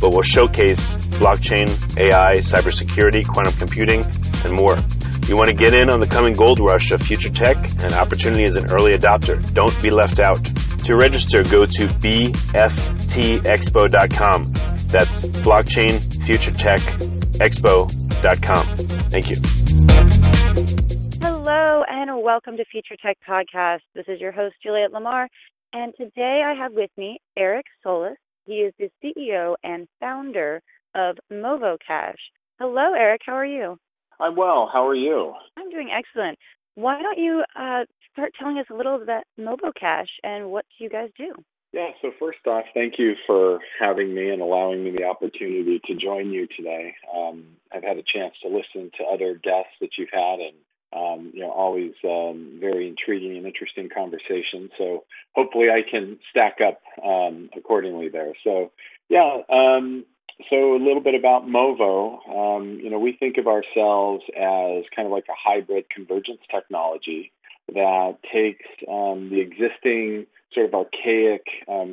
[0.00, 1.68] but will showcase blockchain,
[1.98, 4.04] AI, cybersecurity, quantum computing,
[4.44, 4.78] and more.
[5.26, 8.44] You want to get in on the coming gold rush of future tech and opportunity
[8.44, 9.36] as an early adopter.
[9.52, 10.42] Don't be left out.
[10.84, 12.58] To register, go to bftexpo.com.
[14.88, 16.80] That's blockchain future tech
[17.40, 18.64] expo.com.
[19.10, 19.36] Thank you.
[21.20, 23.80] Hello and welcome to Future Tech Podcast.
[23.94, 25.28] This is your host, Juliet Lamar,
[25.74, 28.16] and today I have with me Eric Solis.
[28.48, 30.62] He is the CEO and founder
[30.94, 32.16] of MovoCash.
[32.58, 33.20] Hello, Eric.
[33.26, 33.78] How are you?
[34.18, 34.70] I'm well.
[34.72, 35.34] How are you?
[35.58, 36.38] I'm doing excellent.
[36.74, 41.10] Why don't you uh, start telling us a little about MovoCash and what you guys
[41.18, 41.34] do?
[41.74, 45.94] Yeah, so first off, thank you for having me and allowing me the opportunity to
[45.94, 46.94] join you today.
[47.14, 50.56] Um, I've had a chance to listen to other guests that you've had, and
[50.92, 54.70] um, you know, always um, very intriguing and interesting conversation.
[54.78, 55.04] So
[55.34, 58.32] hopefully I can stack up um, accordingly there.
[58.44, 58.72] So
[59.08, 60.04] yeah, um,
[60.50, 62.18] so a little bit about Movo.
[62.28, 67.32] Um, you know, we think of ourselves as kind of like a hybrid convergence technology
[67.74, 71.44] that takes um, the existing sort of archaic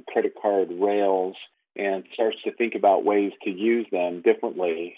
[0.08, 1.36] credit card rails
[1.76, 4.96] and starts to think about ways to use them differently.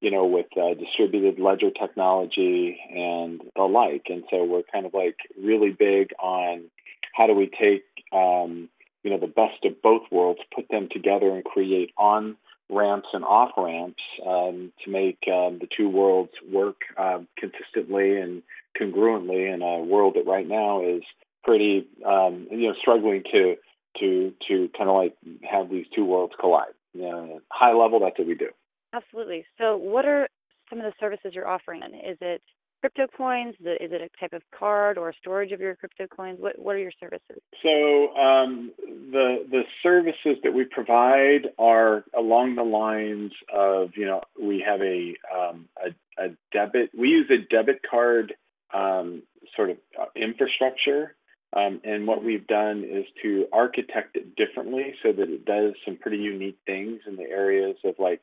[0.00, 4.06] You know, with uh, distributed ledger technology and the like.
[4.08, 6.64] And so we're kind of like really big on
[7.14, 8.68] how do we take, um,
[9.02, 12.36] you know, the best of both worlds, put them together and create on
[12.70, 18.42] ramps and off ramps um, to make um, the two worlds work uh, consistently and
[18.80, 21.02] congruently in a world that right now is
[21.44, 23.56] pretty, um, you know, struggling to
[23.98, 25.16] to to kind of like
[25.50, 26.74] have these two worlds collide.
[26.94, 28.50] You know, high level, that's what we do.
[28.94, 29.44] Absolutely.
[29.58, 30.28] So, what are
[30.70, 31.82] some of the services you're offering?
[31.82, 32.42] Is it
[32.80, 33.54] crypto coins?
[33.60, 36.38] Is it a type of card or storage of your crypto coins?
[36.40, 37.42] What What are your services?
[37.62, 44.22] So, um, the the services that we provide are along the lines of you know
[44.40, 46.90] we have a um, a, a, debit.
[46.96, 48.34] We use a debit card
[48.72, 49.22] um,
[49.54, 51.14] sort of uh, infrastructure.
[51.56, 55.96] Um, and what we've done is to architect it differently so that it does some
[55.96, 58.20] pretty unique things in the areas of like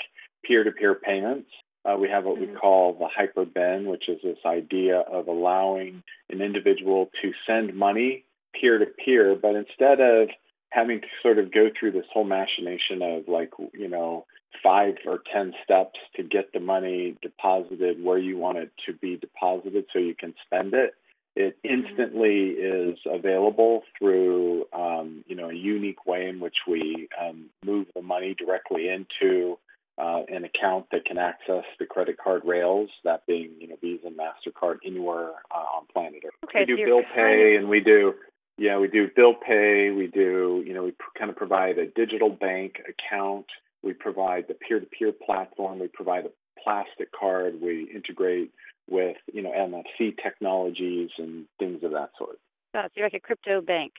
[0.47, 1.50] peer-to-peer payments.
[1.86, 2.57] Uh, we have what we mm-hmm.
[2.57, 8.25] call the hyperbend, which is this idea of allowing an individual to send money
[8.59, 10.30] peer-to-peer, but instead of
[10.69, 14.25] having to sort of go through this whole machination of like, you know,
[14.63, 19.18] five or 10 steps to get the money deposited where you want it to be
[19.18, 20.94] deposited so you can spend it.
[21.36, 21.88] It mm-hmm.
[21.88, 27.88] instantly is available through, um, you know, a unique way in which we um, move
[27.95, 29.57] the money directly into
[29.97, 34.07] uh, an account that can access the credit card rails, that being you know Visa,
[34.07, 36.33] Mastercard, anywhere uh, on planet Earth.
[36.45, 38.13] Okay, we do bill pay, and we do
[38.57, 39.92] yeah we do bill pay.
[39.92, 43.45] We do you know we kind of provide a digital bank account.
[43.83, 45.77] We provide the peer-to-peer platform.
[45.77, 46.31] We provide a
[46.62, 47.62] plastic card.
[47.62, 48.51] We integrate
[48.89, 52.39] with you know NFC technologies and things of that sort.
[52.74, 53.94] So you're like a crypto bank.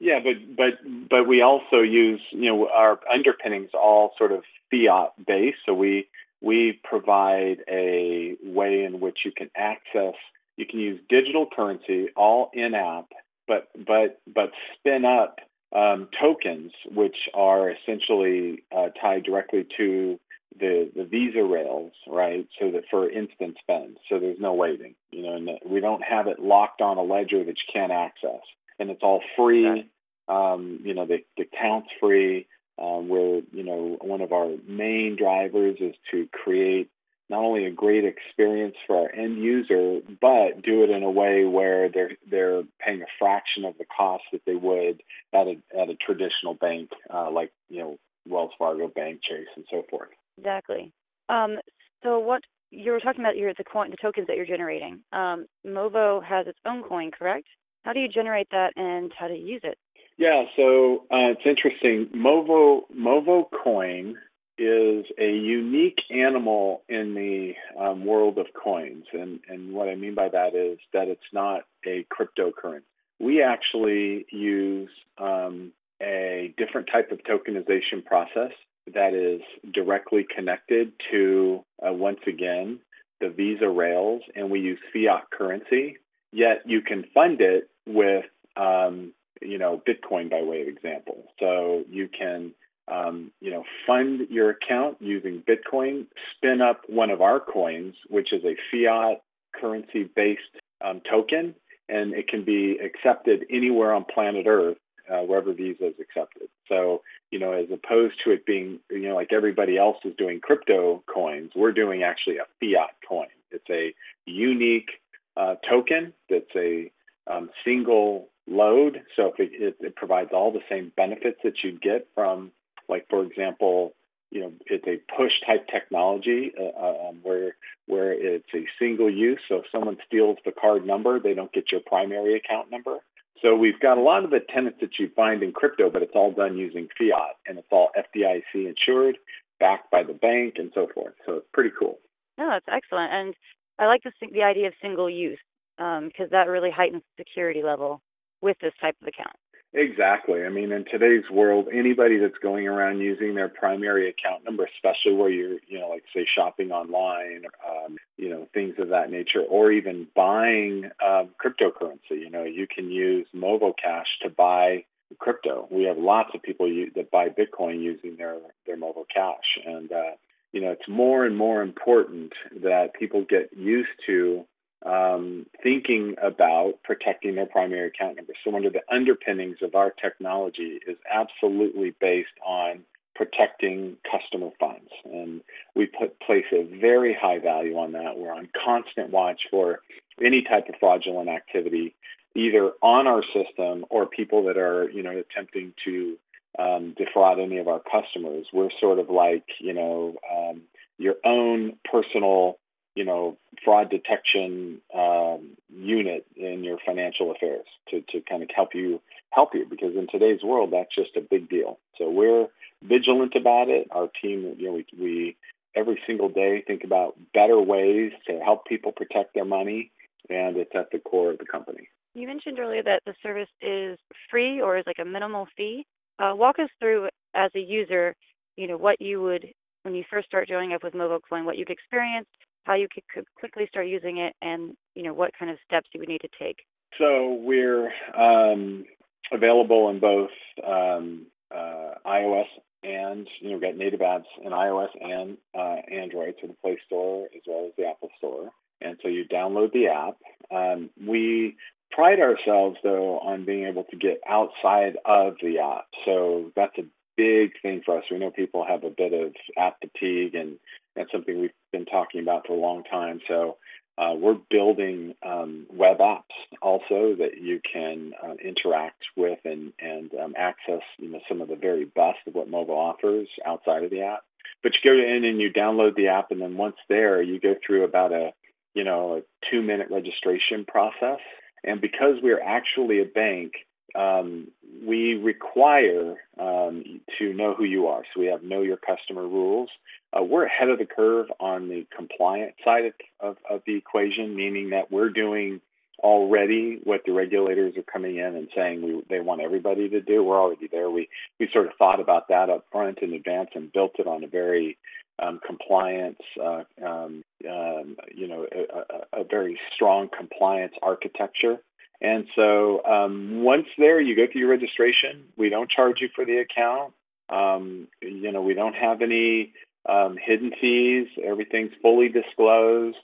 [0.00, 5.12] Yeah, but but but we also use you know our underpinnings all sort of fiat
[5.26, 5.58] based.
[5.66, 6.08] So we
[6.40, 10.14] we provide a way in which you can access
[10.58, 13.06] you can use digital currency all in app,
[13.46, 15.38] but but but spin up
[15.74, 20.18] um, tokens which are essentially uh, tied directly to
[20.58, 22.46] the the Visa rails, right?
[22.58, 26.26] So that for instant spend, so there's no waiting, you know, and we don't have
[26.26, 28.42] it locked on a ledger that you can't access,
[28.78, 29.68] and it's all free.
[29.68, 29.86] Okay.
[30.28, 32.46] Um, you know, the the account's free.
[32.80, 36.88] Um, where you know one of our main drivers is to create
[37.30, 41.44] not only a great experience for our end user, but do it in a way
[41.44, 45.02] where they're they're paying a fraction of the cost that they would
[45.34, 49.64] at a at a traditional bank uh, like you know Wells Fargo Bank, Chase, and
[49.70, 50.10] so forth.
[50.38, 50.92] Exactly.
[51.28, 51.58] Um,
[52.02, 55.00] so what you were talking about your the coin the tokens that you're generating.
[55.12, 57.46] Um, Movo has its own coin, correct?
[57.84, 59.78] How do you generate that and how do you use it?
[60.18, 62.08] Yeah, so uh, it's interesting.
[62.14, 64.16] Movo Movo Coin
[64.58, 70.16] is a unique animal in the um, world of coins, and and what I mean
[70.16, 72.82] by that is that it's not a cryptocurrency.
[73.20, 75.72] We actually use um,
[76.02, 78.52] a different type of tokenization process
[78.94, 79.40] that is
[79.72, 82.80] directly connected to, uh, once again,
[83.20, 85.96] the Visa rails, and we use fiat currency.
[86.32, 88.24] Yet you can fund it with,
[88.56, 91.24] um, you know, Bitcoin by way of example.
[91.38, 92.52] So you can,
[92.88, 98.32] um, you know, fund your account using Bitcoin, spin up one of our coins, which
[98.32, 99.22] is a fiat
[99.58, 100.40] currency-based
[100.84, 101.54] um, token,
[101.88, 104.76] and it can be accepted anywhere on planet Earth
[105.10, 106.48] uh, wherever Visa is accepted.
[106.68, 110.40] So, you know, as opposed to it being, you know, like everybody else is doing
[110.40, 113.28] crypto coins, we're doing actually a fiat coin.
[113.50, 113.94] It's a
[114.26, 114.90] unique
[115.38, 116.90] uh, token that's a
[117.30, 119.02] um, single load.
[119.16, 122.50] So if it, it, it, provides all the same benefits that you'd get from,
[122.88, 123.94] like, for example,
[124.30, 127.56] you know, it's a push type technology uh, um, where
[127.86, 129.40] where it's a single use.
[129.48, 132.98] So if someone steals the card number, they don't get your primary account number.
[133.40, 136.12] So we've got a lot of the tenets that you find in crypto, but it's
[136.14, 139.16] all done using fiat and it's all FDIC insured,
[139.60, 141.14] backed by the bank, and so forth.
[141.24, 141.98] So it's pretty cool.
[142.36, 143.34] No, that's excellent, and
[143.78, 145.38] I like the the idea of single use
[145.76, 148.00] because um, that really heightens the security level
[148.40, 149.36] with this type of account.
[149.74, 150.44] Exactly.
[150.44, 155.14] I mean, in today's world, anybody that's going around using their primary account number, especially
[155.14, 159.42] where you're, you know, like say shopping online, um, you know, things of that nature,
[159.42, 164.84] or even buying um, cryptocurrency, you know, you can use MovoCash to buy
[165.18, 165.68] crypto.
[165.70, 169.66] We have lots of people that buy Bitcoin using their their MovoCash.
[169.66, 170.12] and uh,
[170.52, 174.44] you know, it's more and more important that people get used to
[174.86, 178.32] um, thinking about protecting their primary account number.
[178.44, 182.84] So, one of the underpinnings of our technology is absolutely based on
[183.14, 185.40] protecting customer funds, and
[185.74, 188.16] we put place a very high value on that.
[188.16, 189.80] We're on constant watch for
[190.24, 191.96] any type of fraudulent activity,
[192.36, 196.16] either on our system or people that are, you know, attempting to
[196.58, 198.46] um, defraud any of our customers.
[198.52, 200.62] We're sort of like, you know, um,
[200.98, 202.58] your own personal
[202.98, 208.70] you know fraud detection um, unit in your financial affairs to to kind of help
[208.74, 209.00] you
[209.30, 211.78] help you because in today's world that's just a big deal.
[211.96, 212.48] So we're
[212.82, 213.86] vigilant about it.
[213.92, 215.36] Our team, you know, we we
[215.76, 219.92] every single day think about better ways to help people protect their money,
[220.28, 221.88] and it's at the core of the company.
[222.14, 223.96] You mentioned earlier that the service is
[224.28, 225.86] free or is like a minimal fee.
[226.18, 228.14] Uh, walk us through as a user,
[228.56, 229.46] you know, what you would
[229.82, 232.30] when you first start joining up with MovoCoin, what you've experienced,
[232.64, 236.00] how you could quickly start using it, and you know what kind of steps you
[236.00, 236.58] would need to take.
[236.98, 238.84] So we're um,
[239.32, 240.30] available in both
[240.66, 242.46] um, uh, iOS
[242.82, 246.78] and you know we've got native apps in iOS and uh, Android, so the Play
[246.86, 248.50] Store as well as the Apple Store.
[248.80, 250.16] And so you download the app.
[250.54, 251.56] Um, we
[251.90, 255.86] pride ourselves though on being able to get outside of the app.
[256.04, 256.84] So that's a
[257.16, 258.04] big thing for us.
[258.10, 260.58] We know people have a bit of app fatigue, and
[260.94, 263.20] that's something we've been talking about for a long time.
[263.26, 263.56] So
[263.98, 266.22] uh, we're building um, web apps
[266.62, 271.48] also that you can uh, interact with and and um, access you know some of
[271.48, 274.20] the very best of what Movo offers outside of the app.
[274.62, 277.56] But you go in and you download the app, and then once there, you go
[277.66, 278.30] through about a
[278.74, 281.18] you know a two minute registration process.
[281.64, 283.52] And because we're actually a bank,
[283.94, 284.48] um,
[284.86, 288.02] we require um, to know who you are.
[288.14, 289.70] So we have know your customer rules.
[290.12, 294.34] Uh, we're ahead of the curve on the compliance side of, of, of, the equation,
[294.34, 295.60] meaning that we're doing
[296.00, 300.22] already what the regulators are coming in and saying we, they want everybody to do.
[300.22, 300.88] We're already there.
[300.90, 301.08] We
[301.40, 304.28] we sort of thought about that up front in advance and built it on a
[304.28, 304.78] very
[305.18, 311.56] um, compliance, uh, um, um, you know, a, a, very strong compliance architecture.
[312.00, 315.24] And so um, once there, you go through your registration.
[315.36, 316.92] We don't charge you for the account.
[317.28, 319.52] Um, you know, we don't have any
[319.88, 321.08] um, hidden fees.
[321.22, 322.96] Everything's fully disclosed.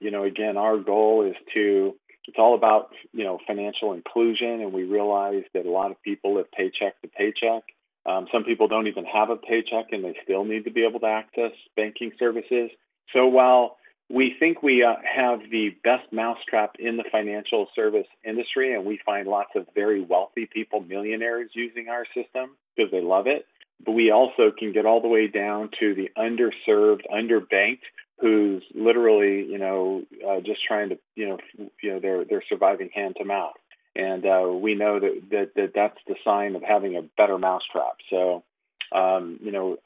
[0.00, 1.94] you know, again, our goal is to
[2.28, 6.34] it's all about you know financial inclusion, and we realize that a lot of people
[6.34, 7.64] live paycheck to paycheck.
[8.06, 11.00] Um, some people don't even have a paycheck and they still need to be able
[11.00, 12.70] to access banking services.
[13.12, 13.76] So while
[14.10, 18.98] we think we uh, have the best mousetrap in the financial service industry, and we
[19.04, 23.46] find lots of very wealthy people, millionaires, using our system because they love it.
[23.84, 27.82] But we also can get all the way down to the underserved, underbanked,
[28.18, 31.38] who's literally, you know, uh, just trying to, you know,
[31.82, 33.54] you know, they're they're surviving hand to mouth
[33.98, 37.96] and uh, we know that, that that that's the sign of having a better mousetrap.
[38.08, 38.44] So,
[38.92, 39.76] um, you know,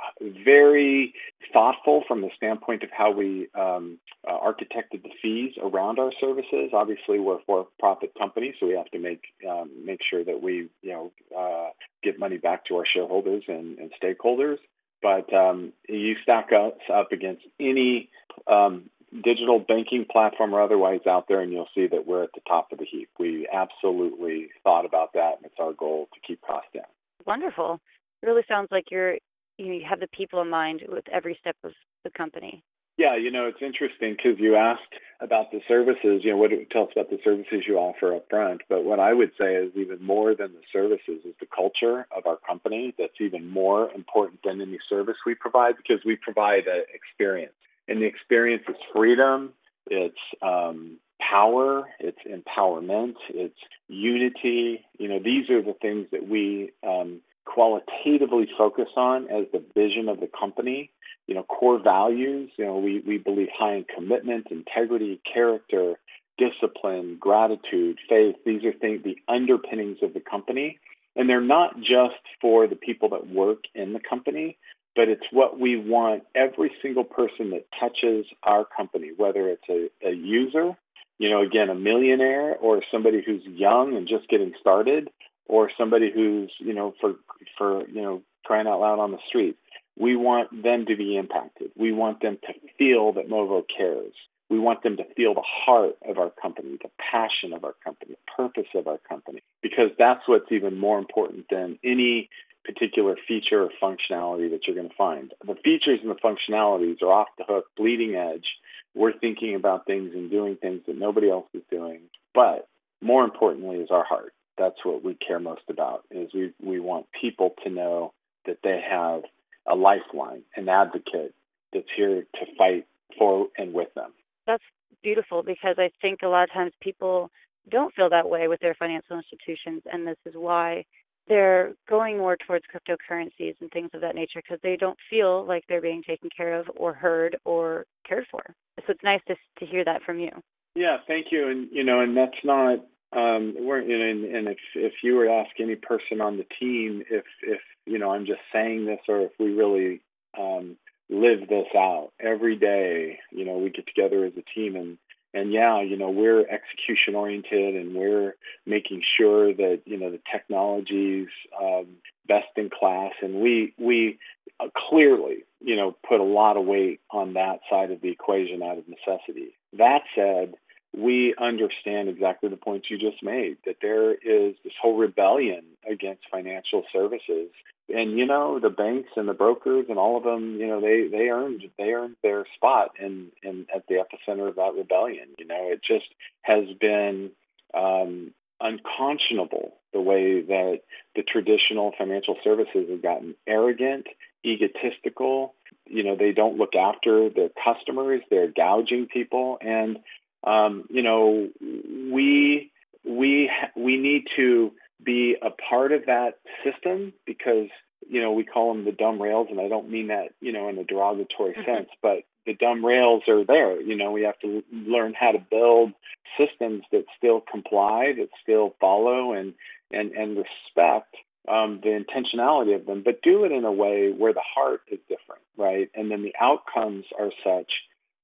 [0.44, 1.14] very
[1.52, 6.70] thoughtful from the standpoint of how we um, uh, architected the fees around our services.
[6.72, 10.68] Obviously, we're a for-profit company, so we have to make um, make sure that we,
[10.82, 11.70] you know, uh,
[12.18, 14.58] money back to our shareholders and, and stakeholders.
[15.00, 18.10] But um, you stack us up against any
[18.46, 22.40] um, digital banking platform or otherwise out there, and you'll see that we're at the
[22.48, 23.10] top of the heap.
[23.18, 26.84] We absolutely thought about that, and it's our goal to keep costs down.
[27.26, 27.80] Wonderful.
[28.22, 29.16] It really sounds like you're
[29.58, 31.72] you, know, you have the people in mind with every step of
[32.04, 32.62] the company.
[32.98, 36.82] Yeah, you know, it's interesting because you asked about the services, you know, what tell
[36.82, 38.62] us about the services you offer up front.
[38.68, 42.26] But what I would say is even more than the services is the culture of
[42.26, 46.84] our company that's even more important than any service we provide because we provide an
[46.92, 47.54] experience
[47.92, 49.52] and the experience is freedom,
[49.86, 54.82] it's um, power, it's empowerment, it's unity.
[54.98, 60.08] You know, these are the things that we um, qualitatively focus on as the vision
[60.08, 60.90] of the company.
[61.26, 62.50] You know, core values.
[62.56, 65.96] You know, we we believe high in commitment, integrity, character,
[66.38, 68.36] discipline, gratitude, faith.
[68.46, 70.78] These are things the underpinnings of the company.
[71.14, 74.56] And they're not just for the people that work in the company,
[74.94, 79.88] but it's what we want every single person that touches our company, whether it's a,
[80.06, 80.76] a user,
[81.18, 85.08] you know, again, a millionaire or somebody who's young and just getting started,
[85.46, 87.14] or somebody who's, you know, for
[87.58, 89.56] for you know, crying out loud on the street.
[89.98, 91.70] We want them to be impacted.
[91.76, 94.14] We want them to feel that Movo cares.
[94.48, 98.12] We want them to feel the heart of our company, the passion of our company,
[98.12, 102.28] the purpose of our company, because that's what's even more important than any
[102.64, 105.32] particular feature or functionality that you're going to find.
[105.46, 108.46] The features and the functionalities are off the hook, bleeding edge.
[108.94, 112.02] We're thinking about things and doing things that nobody else is doing.
[112.34, 112.68] But
[113.00, 114.32] more importantly is our heart.
[114.58, 118.12] That's what we care most about is we, we want people to know
[118.46, 119.22] that they have
[119.66, 121.34] a lifeline, an advocate
[121.72, 122.86] that's here to fight
[123.18, 124.12] for and with them.
[124.46, 124.62] That's
[125.02, 127.30] beautiful because I think a lot of times people
[127.70, 130.84] don't feel that way with their financial institutions and this is why
[131.28, 135.64] they're going more towards cryptocurrencies and things of that nature because they don't feel like
[135.68, 138.42] they're being taken care of or heard or cared for.
[138.78, 140.30] So it's nice to to hear that from you.
[140.74, 141.48] Yeah, thank you.
[141.48, 142.78] And you know, and that's not
[143.16, 146.46] um we're you and, and if if you were to ask any person on the
[146.58, 150.00] team if if you know I'm just saying this or if we really
[150.38, 150.76] um
[151.12, 154.98] live this out every day, you know, we get together as a team and
[155.34, 158.34] and yeah, you know, we're execution oriented and we're
[158.66, 161.28] making sure that, you know, the technology's
[161.60, 161.86] um,
[162.28, 163.12] best in class.
[163.22, 164.18] And we, we
[164.60, 168.62] uh, clearly, you know, put a lot of weight on that side of the equation
[168.62, 169.56] out of necessity.
[169.78, 170.54] That said,
[170.94, 176.24] we understand exactly the points you just made that there is this whole rebellion against
[176.30, 177.48] financial services
[177.88, 181.08] and you know the banks and the brokers and all of them you know they
[181.10, 185.46] they earned they earned their spot in in at the epicenter of that rebellion you
[185.46, 185.70] know.
[185.70, 186.06] It just
[186.42, 187.30] has been
[187.74, 190.80] um unconscionable the way that
[191.16, 194.06] the traditional financial services have gotten arrogant
[194.44, 195.54] egotistical
[195.86, 199.98] you know they don't look after their customers they're gouging people and
[200.44, 202.70] um you know we
[203.04, 204.72] we we need to
[205.04, 207.68] be a part of that system because
[208.08, 210.68] you know we call them the dumb rails and i don't mean that you know
[210.68, 211.64] in a derogatory mm-hmm.
[211.64, 215.38] sense but the dumb rails are there you know we have to learn how to
[215.38, 215.92] build
[216.36, 219.54] systems that still comply that still follow and
[219.90, 221.14] and and respect
[221.48, 225.00] um, the intentionality of them, but do it in a way where the heart is
[225.08, 225.90] different, right?
[225.94, 227.70] And then the outcomes are such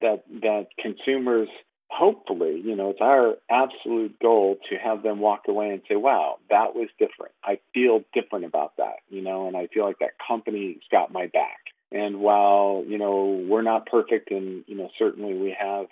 [0.00, 1.48] that that consumers
[1.90, 6.38] hopefully, you know, it's our absolute goal to have them walk away and say, wow,
[6.50, 7.32] that was different.
[7.42, 11.26] I feel different about that, you know, and I feel like that company's got my
[11.26, 11.58] back.
[11.90, 15.86] And while, you know, we're not perfect and, you know, certainly we have,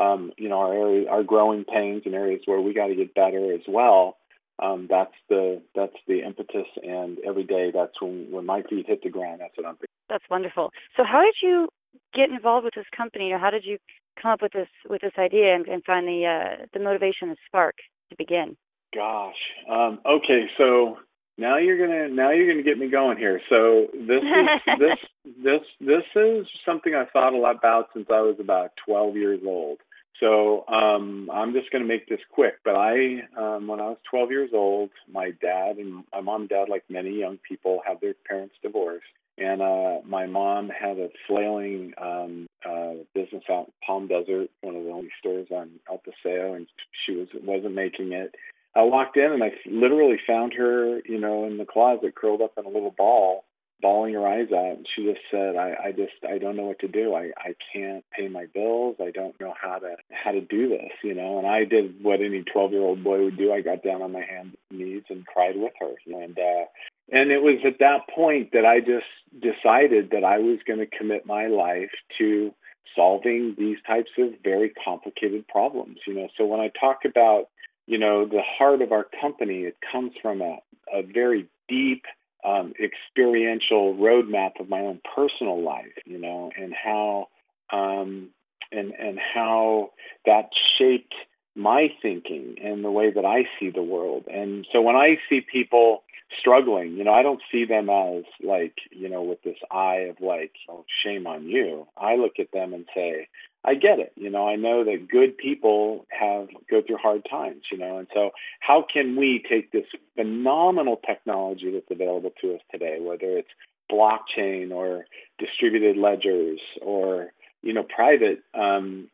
[0.00, 3.14] um, you know, our area, our growing pains and areas where we got to get
[3.14, 4.16] better as well.
[4.58, 9.02] Um, that's the that's the impetus, and every day that's when when my feet hit
[9.02, 9.40] the ground.
[9.40, 9.74] That's what I'm.
[9.74, 9.88] Thinking.
[10.08, 10.70] That's wonderful.
[10.96, 11.68] So, how did you
[12.14, 13.32] get involved with this company?
[13.32, 13.78] How did you
[14.20, 17.36] come up with this with this idea and, and find the uh, the motivation, the
[17.46, 17.76] spark
[18.10, 18.56] to begin?
[18.94, 19.34] Gosh.
[19.70, 20.98] Um, okay, so
[21.38, 23.40] now you're gonna now you're gonna get me going here.
[23.48, 24.98] So this is this
[25.42, 29.40] this this is something I thought a lot about since I was about 12 years
[29.46, 29.78] old.
[30.20, 32.54] So um, I'm just going to make this quick.
[32.64, 36.48] But I, um, when I was 12 years old, my dad and my mom and
[36.48, 39.04] dad, like many young people, have their parents divorced,
[39.36, 44.76] and uh, my mom had a flailing um, uh, business out in Palm Desert, one
[44.76, 46.66] of the only stores on El Paseo, and
[47.04, 48.34] she was wasn't making it.
[48.74, 52.52] I walked in and I literally found her, you know, in the closet, curled up
[52.56, 53.44] in a little ball,
[53.82, 54.76] bawling her eyes out.
[54.78, 57.14] And she just said, "I, I just, I don't know what to do.
[57.14, 58.96] I, I can't pay my bills.
[59.00, 62.20] I don't know how to, how to do this, you know." And I did what
[62.20, 63.52] any 12-year-old boy would do.
[63.52, 65.94] I got down on my hands and knees and cried with her.
[66.06, 66.64] And uh,
[67.12, 69.06] and it was at that point that I just
[69.38, 72.52] decided that I was going to commit my life to
[72.96, 75.98] solving these types of very complicated problems.
[76.06, 77.48] You know, so when I talk about,
[77.86, 80.58] you know, the heart of our company, it comes from a,
[80.92, 82.04] a very deep
[82.44, 87.28] um, experiential roadmap of my own personal life, you know, and how
[87.72, 88.30] um,
[88.72, 89.90] and and how
[90.26, 91.14] that shaped
[91.54, 94.24] my thinking and the way that I see the world.
[94.32, 96.02] And so when I see people
[96.40, 100.16] struggling, you know, I don't see them as like, you know, with this eye of
[100.20, 101.86] like, oh, shame on you.
[101.96, 103.28] I look at them and say,
[103.64, 104.12] I get it.
[104.16, 108.08] You know, I know that good people have go through hard times, you know, and
[108.12, 113.48] so how can we take this phenomenal technology that's available to us today, whether it's
[113.90, 115.04] blockchain or
[115.38, 119.08] distributed ledgers or, you know, private um,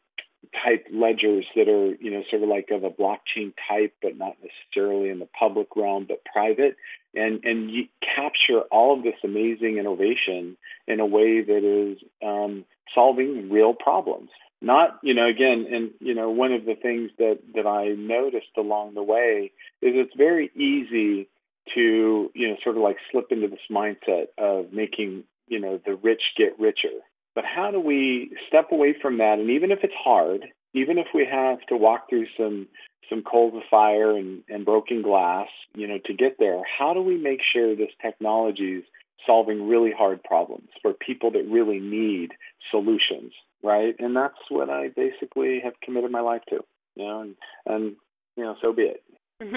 [0.64, 4.36] type ledgers that are, you know, sort of like of a blockchain type, but not
[4.42, 6.76] necessarily in the public realm, but private,
[7.14, 12.64] and and you capture all of this amazing innovation in a way that is um,
[12.94, 14.30] solving real problems.
[14.60, 18.56] Not, you know, again, and you know, one of the things that that I noticed
[18.56, 21.28] along the way is it's very easy
[21.74, 25.94] to, you know, sort of like slip into this mindset of making, you know, the
[25.94, 27.02] rich get richer
[27.38, 29.38] but how do we step away from that?
[29.38, 32.66] And even if it's hard, even if we have to walk through some
[33.08, 35.46] some coals of fire and, and broken glass,
[35.76, 38.84] you know, to get there, how do we make sure this technology is
[39.24, 42.32] solving really hard problems for people that really need
[42.72, 43.94] solutions, right?
[44.00, 46.58] And that's what I basically have committed my life to,
[46.96, 47.34] you know, and,
[47.66, 47.96] and
[48.36, 49.02] you know, so be it.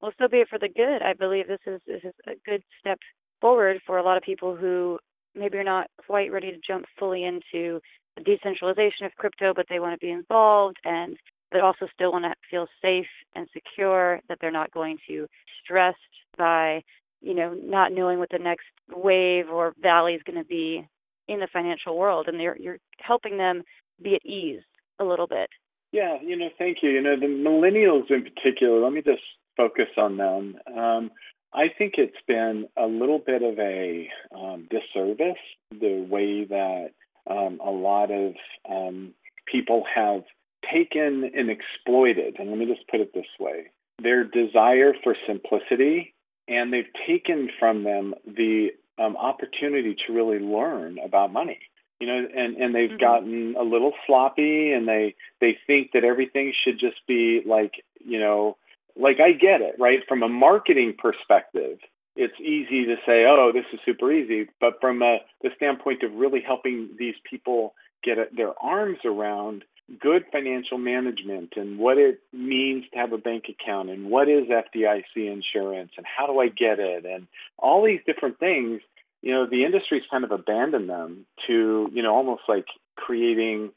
[0.00, 1.02] well, so be it for the good.
[1.02, 2.98] I believe this is this is a good step
[3.42, 4.98] forward for a lot of people who
[5.36, 7.80] maybe you're not quite ready to jump fully into
[8.16, 11.16] the decentralization of crypto, but they want to be involved and
[11.52, 15.26] but also still want to feel safe and secure that they're not going to
[15.62, 15.96] stressed
[16.36, 16.82] by
[17.20, 20.86] you know not knowing what the next wave or valley is going to be
[21.28, 22.26] in the financial world.
[22.28, 23.62] And you're you're helping them
[24.02, 24.62] be at ease
[24.98, 25.48] a little bit.
[25.92, 26.90] Yeah you know thank you.
[26.90, 29.22] You know the millennials in particular let me just
[29.56, 30.56] focus on them.
[30.76, 31.10] Um,
[31.56, 35.40] I think it's been a little bit of a um, disservice
[35.70, 36.90] the way that
[37.28, 38.34] um, a lot of
[38.70, 39.14] um,
[39.50, 40.22] people have
[40.70, 43.70] taken and exploited, and let me just put it this way
[44.02, 46.12] their desire for simplicity,
[46.46, 51.58] and they've taken from them the um, opportunity to really learn about money
[52.00, 52.98] you know and and they've mm-hmm.
[52.98, 57.72] gotten a little sloppy and they they think that everything should just be like
[58.04, 58.56] you know
[58.98, 60.00] like I get it, right?
[60.08, 61.78] From a marketing perspective,
[62.16, 66.12] it's easy to say, "Oh, this is super easy," but from a, the standpoint of
[66.14, 69.64] really helping these people get their arms around
[70.00, 74.44] good financial management and what it means to have a bank account and what is
[74.48, 77.28] FDIC insurance and how do I get it and
[77.58, 78.80] all these different things,
[79.22, 83.70] you know, the industry's kind of abandoned them to, you know, almost like creating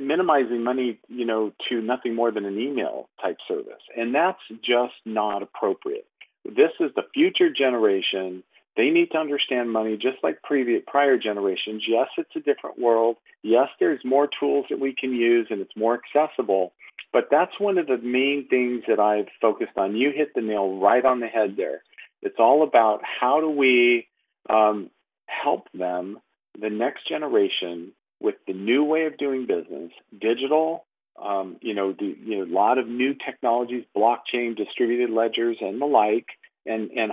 [0.00, 3.82] minimizing money you know to nothing more than an email type service.
[3.96, 6.06] And that's just not appropriate.
[6.44, 8.42] This is the future generation.
[8.76, 11.84] They need to understand money just like previous prior generations.
[11.88, 13.16] Yes it's a different world.
[13.42, 16.72] Yes there's more tools that we can use and it's more accessible
[17.12, 19.96] But that's one of the main things that I've focused on.
[19.96, 21.82] You hit the nail right on the head there.
[22.22, 24.06] It's all about how do we
[24.50, 24.90] um,
[25.26, 26.20] help them,
[26.60, 30.84] the next generation, with the new way of doing business, digital,
[31.22, 35.80] um, you know, the, you know, a lot of new technologies, blockchain, distributed ledgers, and
[35.80, 36.26] the like,
[36.66, 37.12] and and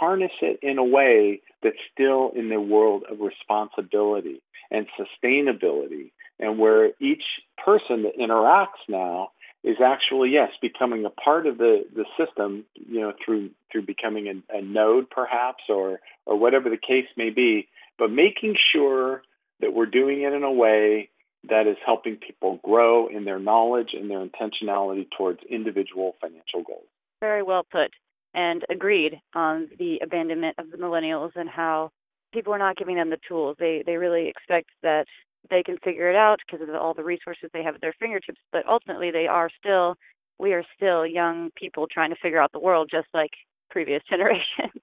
[0.00, 6.58] harness it in a way that's still in the world of responsibility and sustainability, and
[6.58, 7.22] where each
[7.64, 9.30] person that interacts now
[9.62, 14.28] is actually yes becoming a part of the the system, you know, through through becoming
[14.28, 19.22] a, a node perhaps or or whatever the case may be, but making sure
[19.64, 21.08] that we're doing it in a way
[21.48, 26.84] that is helping people grow in their knowledge and their intentionality towards individual financial goals.
[27.20, 27.90] Very well put
[28.34, 31.90] and agreed on the abandonment of the millennials and how
[32.32, 33.56] people are not giving them the tools.
[33.58, 35.06] They they really expect that
[35.48, 38.40] they can figure it out because of all the resources they have at their fingertips,
[38.52, 39.94] but ultimately they are still
[40.38, 43.30] we are still young people trying to figure out the world just like
[43.70, 44.82] previous generations.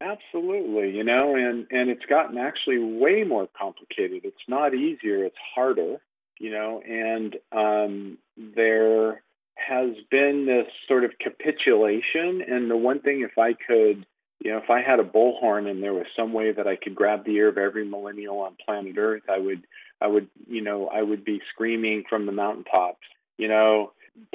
[0.00, 4.22] Absolutely, you know, and and it's gotten actually way more complicated.
[4.24, 5.96] It's not easier, it's harder,
[6.38, 9.22] you know, and um there
[9.56, 14.04] has been this sort of capitulation and the one thing if I could
[14.44, 16.94] you know, if I had a bullhorn and there was some way that I could
[16.94, 19.66] grab the ear of every millennial on planet Earth, I would
[20.02, 23.00] I would, you know, I would be screaming from the mountaintops,
[23.38, 23.92] you know,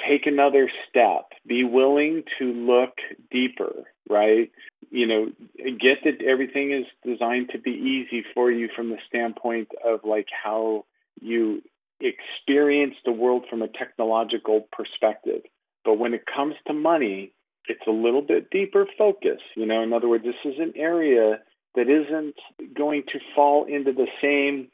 [0.07, 1.31] take another step.
[1.47, 2.95] Be willing to look
[3.31, 4.51] deeper right?
[4.91, 9.69] You know get that everything is designed to be easy for you from the standpoint
[9.85, 10.85] of like how
[11.21, 11.61] you
[12.01, 15.41] experience the world from a technological perspective.
[15.85, 17.31] But when it comes to money
[17.67, 19.81] it's a little bit deeper focus you know?
[19.81, 21.39] In other words this is an area
[21.75, 22.35] that isn't
[22.75, 24.67] going to fall into the same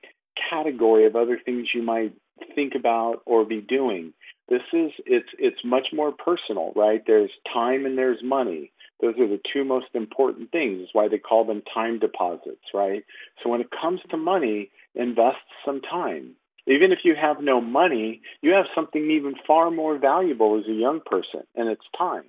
[0.49, 2.13] category of other things you might
[2.55, 4.13] think about or be doing
[4.49, 7.03] this is it's it's much more personal, right?
[7.05, 8.71] There's time and there's money.
[9.01, 10.79] Those are the two most important things.
[10.79, 13.03] That's why they call them time deposits, right?
[13.43, 16.31] So when it comes to money, invest some time.
[16.65, 20.73] Even if you have no money, you have something even far more valuable as a
[20.73, 22.25] young person, and it's time.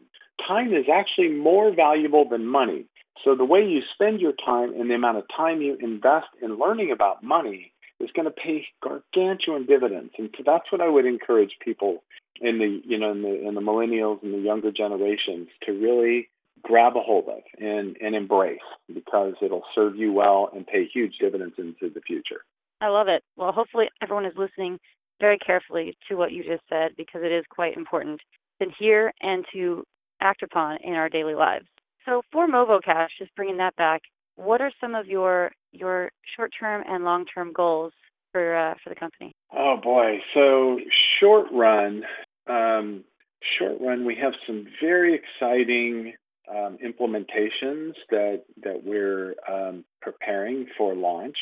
[0.46, 2.84] Time is actually more valuable than money.
[3.24, 6.58] So the way you spend your time and the amount of time you invest in
[6.58, 10.12] learning about money is going to pay gargantuan dividends.
[10.18, 12.02] And so that's what I would encourage people
[12.40, 16.28] in the you know in the in the millennials and the younger generations to really
[16.62, 18.58] grab a hold of and and embrace
[18.92, 22.44] because it'll serve you well and pay huge dividends into the future.
[22.80, 23.24] I love it.
[23.36, 24.78] Well, hopefully everyone is listening
[25.20, 28.20] very carefully to what you just said because it is quite important
[28.62, 29.84] to hear and to
[30.20, 31.66] act upon in our daily lives.
[32.04, 34.02] So for MovoCash, just bringing that back,
[34.36, 37.92] what are some of your your short-term and long-term goals
[38.32, 39.32] for uh, for the company?
[39.52, 40.78] Oh boy, so
[41.20, 42.04] short run,
[42.48, 43.04] um,
[43.58, 46.14] short run, we have some very exciting
[46.50, 51.36] um, implementations that that we're um, preparing for launch,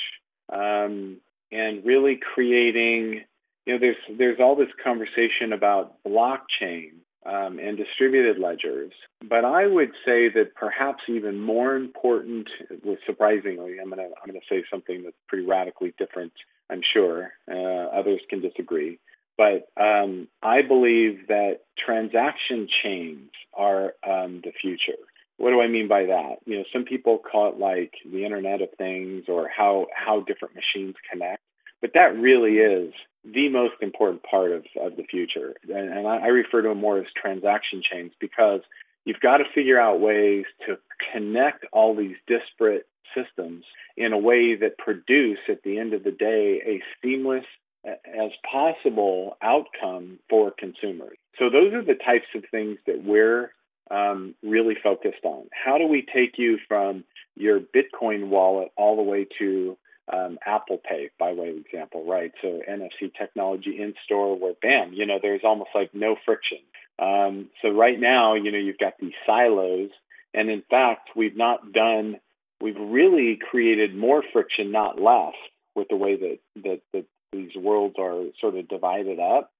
[0.52, 1.18] um,
[1.52, 3.22] and really creating.
[3.66, 6.90] You know, there's there's all this conversation about blockchain
[7.26, 8.92] um, and distributed ledgers.
[9.28, 12.48] But I would say that perhaps even more important,
[12.84, 16.32] was surprisingly, I'm gonna I'm gonna say something that's pretty radically different.
[16.70, 18.98] I'm sure uh, others can disagree,
[19.36, 24.98] but um, I believe that transaction chains are um, the future.
[25.38, 26.36] What do I mean by that?
[26.46, 30.54] You know, some people call it like the Internet of Things or how how different
[30.54, 31.42] machines connect,
[31.80, 32.92] but that really is
[33.32, 35.54] the most important part of, of the future.
[35.68, 38.60] And, and I, I refer to them more as transaction chains because
[39.04, 40.78] you've got to figure out ways to
[41.12, 43.64] connect all these disparate systems
[43.96, 47.44] in a way that produce at the end of the day a seamless
[47.84, 51.16] as possible outcome for consumers.
[51.38, 53.52] So those are the types of things that we're
[53.90, 55.44] um, really focused on.
[55.52, 57.04] How do we take you from
[57.36, 59.76] your Bitcoin wallet all the way to
[60.12, 62.32] um, Apple Pay, by way of example, right?
[62.42, 66.58] So NFC technology in store, where bam, you know, there's almost like no friction.
[66.98, 69.90] Um, so right now, you know, you've got these silos,
[70.32, 72.20] and in fact, we've not done,
[72.60, 75.34] we've really created more friction, not less,
[75.74, 79.50] with the way that that, that these worlds are sort of divided up.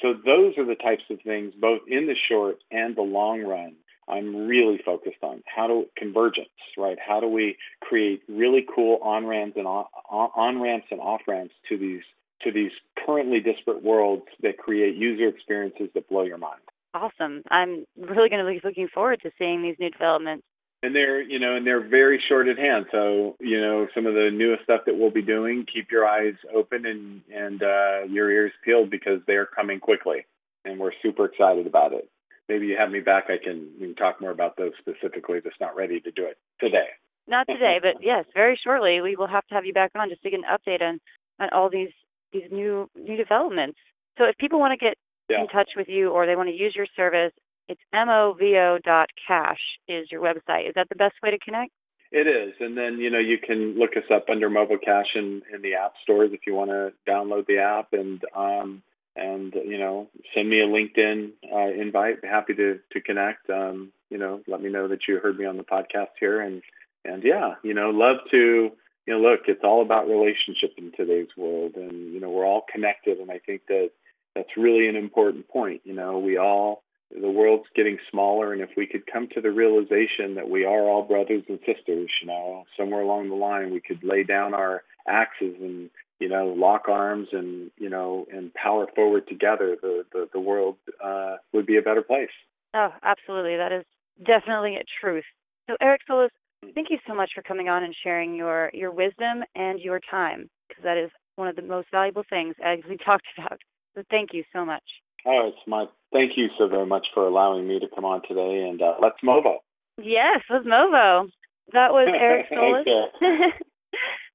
[0.00, 3.74] So those are the types of things, both in the short and the long run,
[4.08, 6.98] I'm really focused on how to convergence, right?
[6.98, 11.76] How do we create really cool on ramps and on ramps and off ramps to
[11.76, 12.02] these
[12.42, 12.70] to these
[13.04, 16.60] currently disparate worlds that create user experiences that blow your mind.
[16.94, 17.42] Awesome!
[17.50, 20.44] I'm really going to be looking forward to seeing these new developments.
[20.82, 22.86] And they're you know and they're very short at hand.
[22.92, 25.66] So you know some of the newest stuff that we'll be doing.
[25.72, 30.24] Keep your eyes open and and uh, your ears peeled because they're coming quickly.
[30.64, 32.08] and we're super excited about it.
[32.48, 33.24] Maybe you have me back.
[33.28, 35.40] I can we can talk more about those specifically.
[35.42, 36.88] Just not ready to do it today.
[37.26, 40.22] Not today, but yes, very shortly we will have to have you back on just
[40.22, 40.98] to get an update on
[41.38, 41.92] on all these
[42.32, 43.78] these new new developments.
[44.16, 44.96] So if people want to get
[45.28, 45.42] yeah.
[45.42, 47.32] in touch with you or they want to use your service,
[47.68, 50.68] it's movo.cash is your website.
[50.68, 51.70] Is that the best way to connect?
[52.10, 55.60] It is, and then you know you can look us up under MovoCash in, in
[55.60, 58.82] the app stores if you want to download the app, and um,
[59.18, 62.24] and you know send me a LinkedIn uh, invite.
[62.24, 63.48] Happy to to connect.
[63.50, 66.62] Um, you know, let me know that you heard me on the podcast here, and
[67.04, 68.70] and yeah, you know, love to
[69.06, 69.40] you know look.
[69.46, 73.38] It's all about relationship in today's world, and you know we're all connected, and I
[73.38, 73.90] think that
[74.34, 75.82] that's really an important point.
[75.84, 79.50] You know, we all the world's getting smaller and if we could come to the
[79.50, 83.80] realization that we are all brothers and sisters you know somewhere along the line we
[83.80, 88.86] could lay down our axes and you know lock arms and you know and power
[88.94, 92.28] forward together the the, the world uh, would be a better place.
[92.74, 93.56] Oh absolutely.
[93.56, 93.84] That is
[94.24, 95.24] definitely a truth.
[95.68, 96.30] So eric solis
[96.74, 100.48] thank you so much for coming on and sharing your your wisdom and your time
[100.68, 103.58] because that is one of the most valuable things as we talked about.
[103.94, 104.82] So thank you so much.
[105.26, 108.68] Oh, it's my thank you so very much for allowing me to come on today,
[108.68, 109.56] and uh, let's Movo.
[109.98, 111.28] Yes, let's Movo.
[111.72, 112.46] That was Eric.
[112.54, 112.86] Solis.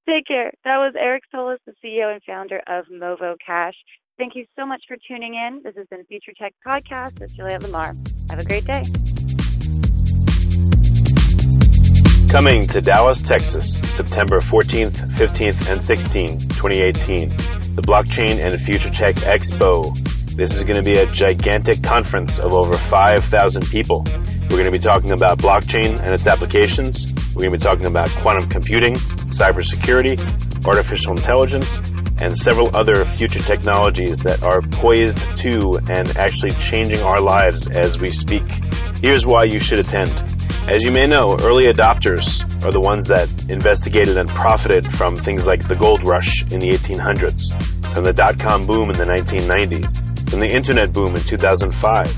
[0.08, 0.52] Take care.
[0.64, 3.76] That was Eric Solis, the CEO and founder of Movo Cash.
[4.18, 5.62] Thank you so much for tuning in.
[5.64, 7.94] This has been Future Tech Podcast with Juliet Lamar.
[8.30, 8.84] Have a great day.
[12.30, 17.30] Coming to Dallas, Texas, September 14th, 15th, and 16th, 2018.
[17.76, 19.96] The Blockchain and Future Tech Expo
[20.36, 24.04] this is going to be a gigantic conference of over 5,000 people.
[24.50, 27.06] We're going to be talking about blockchain and its applications.
[27.36, 30.20] We're going to be talking about quantum computing, cybersecurity,
[30.66, 31.80] artificial intelligence,
[32.22, 38.00] and several other future technologies that are poised to and actually changing our lives as
[38.00, 38.44] we speak.
[39.02, 40.12] Here's why you should attend.
[40.70, 45.48] As you may know, early adopters are the ones that investigated and profited from things
[45.48, 47.52] like the gold rush in the 1800s,
[47.94, 52.10] from the dot com boom in the 1990s, from the internet boom in 2005,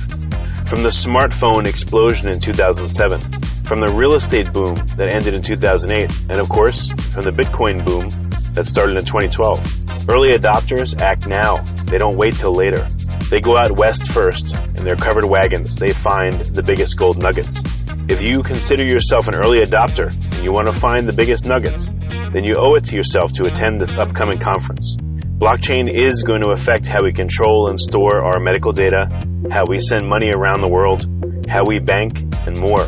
[0.67, 3.21] from the smartphone explosion in 2007,
[3.65, 7.83] from the real estate boom that ended in 2008, and of course, from the Bitcoin
[7.83, 8.09] boom
[8.53, 10.09] that started in 2012.
[10.09, 12.87] Early adopters act now, they don't wait till later.
[13.29, 17.63] They go out west first, in their covered wagons, they find the biggest gold nuggets.
[18.07, 21.91] If you consider yourself an early adopter and you want to find the biggest nuggets,
[22.31, 24.95] then you owe it to yourself to attend this upcoming conference.
[25.39, 29.07] Blockchain is going to affect how we control and store our medical data,
[29.49, 31.09] how we send money around the world,
[31.49, 32.87] how we bank, and more.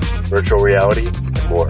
[0.31, 1.67] virtual reality, and more.